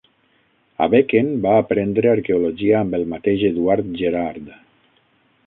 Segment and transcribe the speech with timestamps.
[0.85, 4.51] Abeken va aprendre arqueologia amb el mateix Eduard Gerhard.